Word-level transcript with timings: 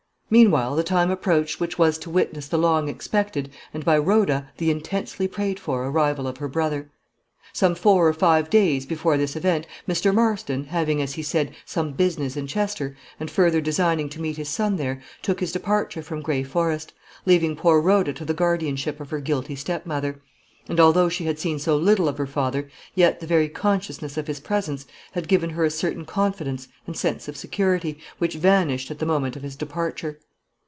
Meanwhile 0.33 0.77
the 0.77 0.83
time 0.85 1.11
approached 1.11 1.59
which 1.59 1.77
was 1.77 1.97
to 1.97 2.09
witness 2.09 2.47
the 2.47 2.57
long 2.57 2.87
expected, 2.87 3.49
and, 3.73 3.83
by 3.83 3.97
Rhoda, 3.97 4.49
the 4.59 4.71
intensely 4.71 5.27
prayed 5.27 5.59
for 5.59 5.83
arrival 5.85 6.25
of 6.25 6.37
her 6.37 6.47
brother. 6.47 6.89
Some 7.51 7.75
four 7.75 8.07
or 8.07 8.13
five 8.13 8.49
days 8.49 8.85
before 8.85 9.17
this 9.17 9.35
event, 9.35 9.67
Mr. 9.89 10.15
Marston, 10.15 10.63
having, 10.63 11.01
as 11.01 11.15
he 11.15 11.21
said, 11.21 11.51
some 11.65 11.91
business 11.91 12.37
in 12.37 12.47
Chester, 12.47 12.95
and 13.19 13.29
further 13.29 13.59
designing 13.59 14.07
to 14.07 14.21
meet 14.21 14.37
his 14.37 14.47
son 14.47 14.77
there, 14.77 15.01
took 15.21 15.41
his 15.41 15.51
departure 15.51 16.01
from 16.01 16.21
Gray 16.21 16.43
Forest, 16.43 16.93
leaving 17.25 17.57
poor 17.57 17.81
Rhoda 17.81 18.13
to 18.13 18.23
the 18.23 18.33
guardianship 18.33 19.01
of 19.01 19.09
her 19.09 19.19
guilty 19.19 19.57
stepmother; 19.57 20.21
and 20.69 20.79
although 20.79 21.09
she 21.09 21.23
had 21.25 21.39
seen 21.39 21.57
so 21.57 21.75
little 21.75 22.07
of 22.07 22.19
her 22.19 22.27
father, 22.27 22.69
yet 22.93 23.19
the 23.19 23.25
very 23.25 23.49
consciousness 23.49 24.15
of 24.15 24.27
his 24.27 24.39
presence 24.39 24.85
had 25.13 25.27
given 25.27 25.49
her 25.49 25.65
a 25.65 25.71
certain 25.71 26.05
confidence 26.05 26.67
and 26.85 26.95
sense 26.95 27.27
of 27.27 27.35
security, 27.35 27.97
which 28.19 28.35
vanished 28.35 28.91
at 28.91 28.99
the 28.99 29.05
moment 29.05 29.35
of 29.35 29.41
his 29.41 29.55
departure. 29.55 30.19